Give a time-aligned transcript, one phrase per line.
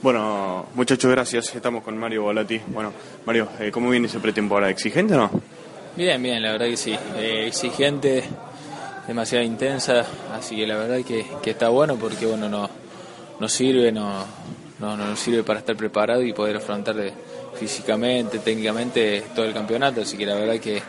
[0.00, 1.54] Bueno, muchachos, gracias.
[1.56, 2.60] Estamos con Mario Volati.
[2.68, 2.92] Bueno,
[3.26, 4.70] Mario, eh, ¿cómo viene esa pretemporada?
[4.70, 5.30] ¿Exigente o no?
[5.96, 6.96] Bien, bien, la verdad que sí.
[7.16, 8.22] Eh, exigente,
[9.08, 12.70] demasiado intensa, así que la verdad que, que está bueno porque bueno, no,
[13.40, 14.24] nos sirve, no,
[14.78, 16.94] no, nos sirve para estar preparado y poder afrontar
[17.58, 20.80] físicamente, técnicamente todo el campeonato, así que la verdad que,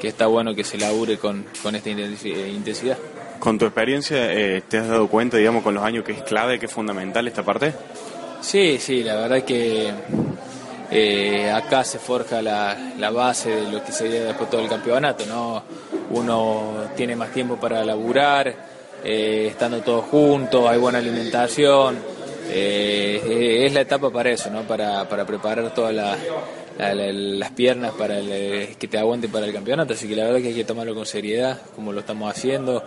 [0.00, 2.96] que está bueno que se labure con, con esta intensidad.
[3.38, 6.58] Con tu experiencia, eh, ¿te has dado cuenta, digamos, con los años que es clave,
[6.58, 7.74] que es fundamental esta parte?
[8.40, 9.92] Sí, sí, la verdad que
[10.90, 15.26] eh, acá se forja la, la, base de lo que sería después todo el campeonato,
[15.26, 15.62] ¿no?
[16.10, 18.54] Uno tiene más tiempo para laburar,
[19.02, 21.98] eh, estando todos juntos, hay buena alimentación,
[22.48, 24.62] eh, es la etapa para eso, ¿no?
[24.62, 30.14] Para, para preparar todas las piernas para que te aguante para el campeonato, así que
[30.14, 32.84] la verdad que hay que tomarlo con seriedad, como lo estamos haciendo,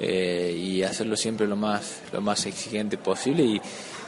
[0.00, 3.60] y hacerlo siempre lo más, lo más exigente posible y,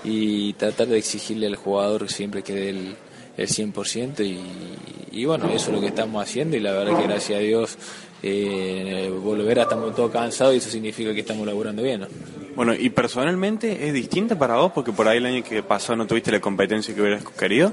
[0.04, 2.96] y tratar de exigirle al jugador siempre que dé el,
[3.36, 7.06] el 100% y, y bueno, eso es lo que estamos haciendo y la verdad que
[7.06, 7.78] gracias a Dios
[8.22, 12.02] eh, volver a estamos todos cansados y eso significa que estamos laburando bien.
[12.02, 12.06] ¿no?
[12.54, 16.06] Bueno, y personalmente es distinta para vos porque por ahí el año que pasó no
[16.06, 17.72] tuviste la competencia que hubieras querido.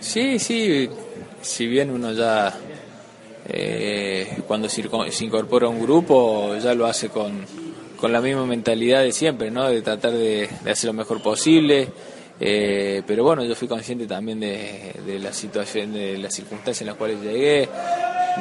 [0.00, 0.88] Sí, sí,
[1.40, 2.54] si bien uno ya
[3.48, 4.82] eh, cuando se
[5.24, 7.65] incorpora a un grupo ya lo hace con
[7.96, 9.68] con la misma mentalidad de siempre, ¿no?
[9.68, 11.88] De tratar de, hacer lo mejor posible.
[12.38, 16.96] Eh, pero bueno, yo fui consciente también de, la situación, de las circunstancias en las
[16.96, 17.68] cuales llegué.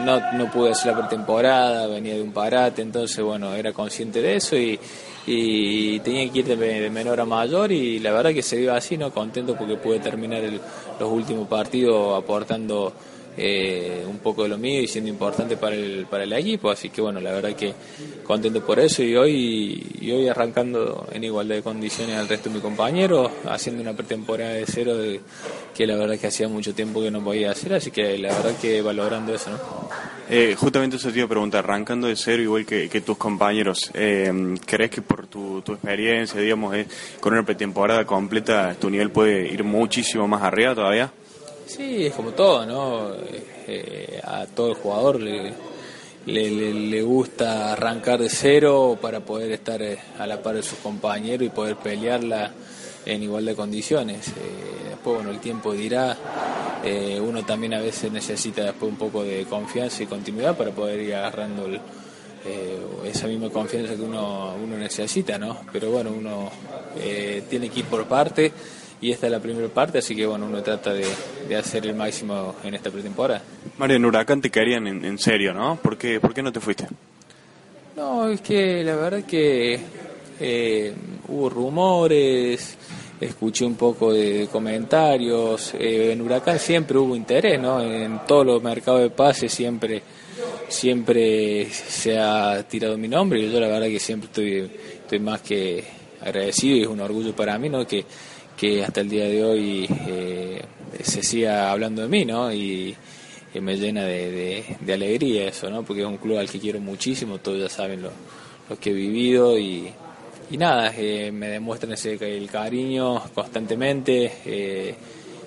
[0.06, 4.36] No, no pude hacer la pretemporada, venía de un parate, entonces bueno, era consciente de
[4.36, 4.78] eso y,
[5.28, 8.98] y tenía que ir de, menor a mayor y la verdad que se dio así,
[8.98, 9.11] ¿no?
[9.11, 10.44] Contento porque pude terminar
[11.00, 12.94] los últimos partidos aportando
[13.38, 16.69] eh, un poco de lo mío y siendo importante para el, para el equipo.
[16.69, 17.73] Así que bueno, la verdad que
[18.23, 22.55] contento por eso y hoy, y hoy arrancando en igualdad de condiciones al resto de
[22.55, 25.22] mis compañeros, haciendo una pretemporada de cero de,
[25.75, 28.55] que la verdad que hacía mucho tiempo que no podía hacer, así que la verdad
[28.59, 29.52] que valorando eso.
[29.52, 29.59] ¿no?
[30.30, 34.55] Eh, justamente eso te iba a preguntar, arrancando de cero igual que, tus compañeros, eh,
[34.65, 36.88] ¿crees que por tu, tu experiencia, digamos, eh,
[37.20, 41.11] con una pretemporada completa, tu nivel puede ir muchísimo más arriba todavía?
[41.65, 43.11] Sí, es como todo, ¿no?
[43.67, 45.52] Eh, a todo el jugador le,
[46.27, 51.48] le, gusta arrancar de cero para poder estar eh, a la par de sus compañeros
[51.48, 52.52] y poder pelearla
[53.05, 54.27] en igual de condiciones.
[54.27, 56.15] Eh, después, bueno, el tiempo dirá,
[57.21, 61.15] uno también a veces necesita después un poco de confianza y continuidad para poder ir
[61.15, 61.67] agarrando
[63.03, 65.61] esa misma confianza que uno, uno necesita, ¿no?
[65.73, 66.52] Pero bueno, uno
[67.49, 68.53] tiene que ir por parte
[69.02, 71.06] y esta es la primera parte, así que bueno, uno trata de,
[71.56, 73.42] hacer el máximo en esta pretemporada.
[73.78, 75.76] Mario, en Huracán te querían en, serio, ¿no?
[75.78, 76.88] ¿Por qué, ¿Por qué no te fuiste?
[77.95, 79.80] No, es que la verdad que
[80.39, 80.94] eh,
[81.28, 82.78] hubo rumores,
[83.20, 87.82] escuché un poco de comentarios, eh, en Huracán siempre hubo interés, ¿no?
[87.82, 90.02] En todos los mercados de pases siempre
[90.67, 95.42] siempre se ha tirado mi nombre y yo la verdad que siempre estoy, estoy más
[95.42, 95.83] que
[96.22, 97.86] agradecido y es un orgullo para mí, ¿no?
[97.86, 98.04] Que
[98.55, 100.61] que hasta el día de hoy eh,
[101.04, 102.52] se siga hablando de mí, ¿no?
[102.54, 102.95] Y
[103.61, 105.83] me llena de, alegría eso, ¿no?
[105.83, 108.11] Porque es un club al que quiero muchísimo, todos ya saben lo,
[108.77, 109.89] que he vivido y,
[110.52, 114.95] nada, eh, me demuestran ese el cariño constantemente, eh,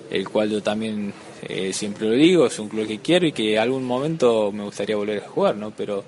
[0.09, 1.13] el cual yo también
[1.71, 5.23] siempre lo digo, es un club que quiero y que algún momento me gustaría volver
[5.23, 5.71] a jugar, ¿no?
[5.71, 6.03] Pero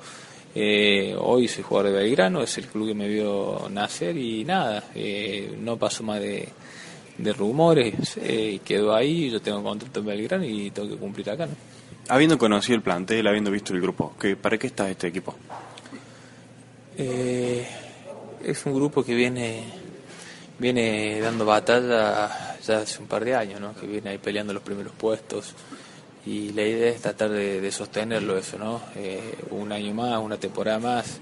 [1.19, 4.83] hoy soy jugador de Belgrano, es el club que me vio nacer y nada,
[5.59, 6.49] no paso más de
[7.23, 11.45] de rumores, eh, quedó ahí, yo tengo contrato en Belgrano y tengo que cumplir acá.
[11.45, 11.53] ¿no?
[12.09, 15.35] Habiendo conocido el plantel, habiendo visto el grupo, ¿qué, ¿para qué está este equipo?
[16.97, 17.65] Eh,
[18.43, 19.63] es un grupo que viene
[20.59, 23.73] viene dando batalla ya hace un par de años, ¿no?
[23.73, 25.55] que viene ahí peleando los primeros puestos
[26.25, 28.79] y la idea es tratar de, sostenerlo eso, ¿no?
[28.95, 31.19] Eh, un año más, una temporada más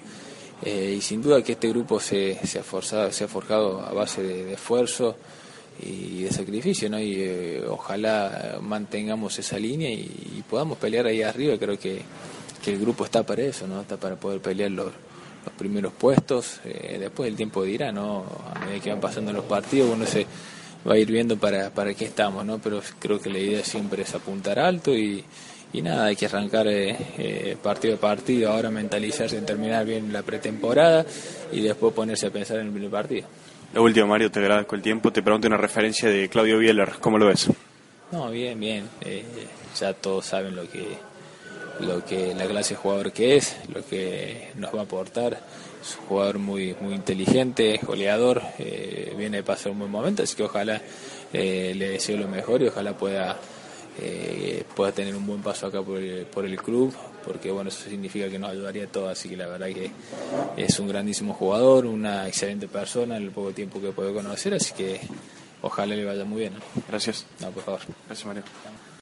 [0.62, 3.94] eh, y sin duda que este grupo se, se, ha, forzado, se ha forjado a
[3.94, 5.16] base de esfuerzo,
[5.82, 7.00] y de sacrificio, ¿no?
[7.00, 11.58] Y eh, ojalá mantengamos esa línea y, podamos pelear ahí arriba.
[11.58, 12.02] Creo que,
[12.64, 13.82] que, el grupo está para eso, ¿no?
[13.82, 16.60] Está para poder pelear los, los primeros puestos.
[16.66, 18.26] Eh, después el tiempo dirá, ¿no?
[18.54, 20.26] A medida que van pasando los partidos, uno se
[20.88, 22.58] va a ir viendo para, para qué estamos, ¿no?
[22.60, 25.24] Pero creo que la idea siempre es apuntar alto y,
[25.72, 30.24] y nada, hay que arrancar eh, partido a partido, ahora mentalizarse en terminar bien la
[30.24, 31.06] pretemporada
[31.52, 33.28] y después ponerse a pensar en el primer partido.
[33.74, 35.12] Lo último, Mario, te agradezco el tiempo.
[35.12, 36.94] Te pregunto una referencia de Claudio Bieler.
[37.00, 37.50] ¿Cómo lo ves?
[38.12, 38.90] No, bien, bien.
[39.02, 39.24] Eh,
[39.80, 41.10] ya todos saben lo que
[41.80, 45.40] lo que la clase de jugador que es, lo que nos va a aportar.
[45.82, 50.36] Es un jugador muy, muy inteligente, goleador, eh, viene de pasar un buen momento, así
[50.36, 50.82] que ojalá
[51.32, 53.38] eh, le deseo lo mejor y ojalá pueda,
[54.02, 56.94] eh, pueda tener un buen paso acá por el, por el club,
[57.26, 59.92] porque bueno, eso significa que nos ayudaría a todos, así que la verdad que
[60.58, 64.74] es un grandísimo jugador, una excelente persona en el poco tiempo que puedo conocer, así
[64.74, 65.00] que
[65.62, 66.54] ojalá le vaya muy bien.
[66.88, 67.26] Gracias.
[67.40, 67.82] No, por favor.
[68.08, 68.44] Gracias, Mario.